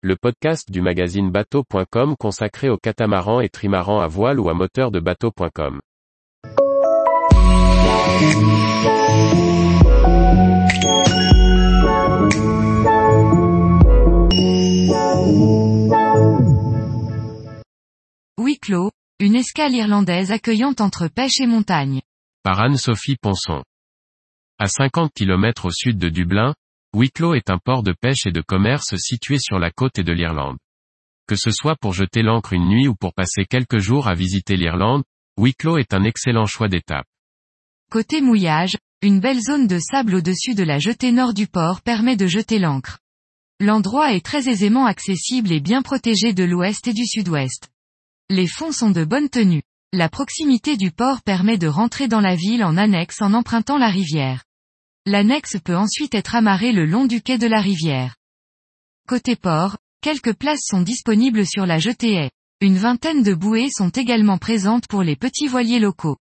[0.00, 4.92] le podcast du magazine bateau.com consacré aux catamarans et trimarans à voile ou à moteur
[4.92, 5.80] de bateau.com.
[18.38, 22.02] Wicklow, une escale irlandaise accueillante entre pêche et montagne.
[22.44, 23.64] Par Anne-Sophie Ponson.
[24.60, 26.54] À 50 km au sud de Dublin,
[26.94, 30.12] Wicklow est un port de pêche et de commerce situé sur la côte et de
[30.12, 30.56] l'Irlande.
[31.26, 34.56] Que ce soit pour jeter l'ancre une nuit ou pour passer quelques jours à visiter
[34.56, 35.04] l'Irlande,
[35.36, 37.06] Wicklow est un excellent choix d'étape.
[37.92, 42.16] Côté mouillage, une belle zone de sable au-dessus de la jetée nord du port permet
[42.16, 43.00] de jeter l'ancre.
[43.60, 47.68] L'endroit est très aisément accessible et bien protégé de l'ouest et du sud-ouest.
[48.30, 49.62] Les fonds sont de bonne tenue.
[49.92, 53.90] La proximité du port permet de rentrer dans la ville en annexe en empruntant la
[53.90, 54.44] rivière.
[55.08, 58.16] L'annexe peut ensuite être amarrée le long du quai de la rivière.
[59.08, 62.30] Côté port, quelques places sont disponibles sur la jetée
[62.60, 66.18] Une vingtaine de bouées sont également présentes pour les petits voiliers locaux.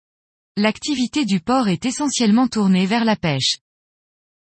[0.55, 3.57] L'activité du port est essentiellement tournée vers la pêche.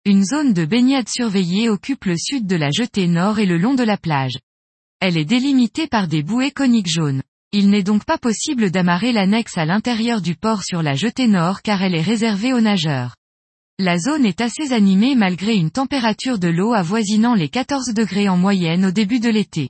[0.06, 3.74] Une zone de baignade surveillée occupe le sud de la jetée nord et le long
[3.74, 4.38] de la plage.
[5.00, 7.24] Elle est délimitée par des bouées coniques jaunes.
[7.52, 11.64] Il n'est donc pas possible d'amarrer l'annexe à l'intérieur du port sur la jetée nord
[11.64, 13.16] car elle est réservée aux nageurs.
[13.78, 18.38] La zone est assez animée malgré une température de l'eau avoisinant les 14 degrés en
[18.38, 19.70] moyenne au début de l'été.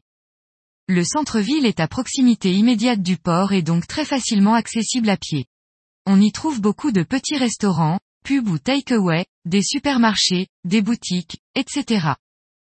[0.87, 5.47] Le centre-ville est à proximité immédiate du port et donc très facilement accessible à pied.
[6.05, 12.09] On y trouve beaucoup de petits restaurants, pubs ou take-away, des supermarchés, des boutiques, etc.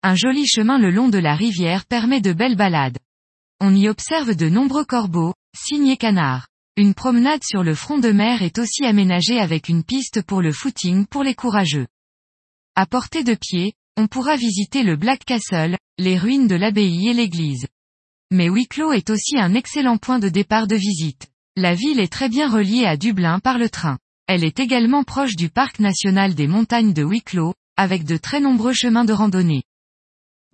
[0.03, 2.99] Un joli chemin le long de la rivière permet de belles balades.
[3.61, 6.50] On y observe de nombreux corbeaux, cygnes et canards.
[6.81, 10.51] Une promenade sur le front de mer est aussi aménagée avec une piste pour le
[10.51, 11.85] footing pour les courageux.
[12.75, 17.13] À portée de pied, on pourra visiter le Black Castle, les ruines de l'abbaye et
[17.13, 17.67] l'église.
[18.31, 21.27] Mais Wicklow est aussi un excellent point de départ de visite.
[21.55, 23.99] La ville est très bien reliée à Dublin par le train.
[24.25, 28.73] Elle est également proche du parc national des montagnes de Wicklow, avec de très nombreux
[28.73, 29.61] chemins de randonnée.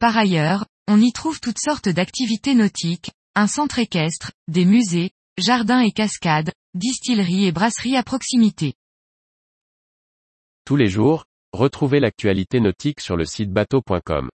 [0.02, 5.82] Par ailleurs, on y trouve toutes sortes d'activités nautiques, un centre équestre, des musées, jardins
[5.82, 8.74] et cascades, distilleries et brasseries à proximité.
[10.66, 14.30] Tous les jours, retrouvez l'actualité nautique sur le site bateau.com.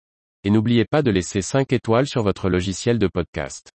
[0.43, 3.71] Et n'oubliez pas de laisser 5 étoiles sur votre logiciel de podcast.